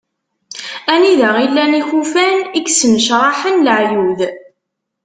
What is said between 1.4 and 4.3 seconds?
i llan yikufan i yesnecraḥen laɛyud.